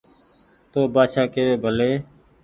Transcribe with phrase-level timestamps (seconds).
[0.71, 1.91] تو ن بآڇآ ڪيوي ڀلي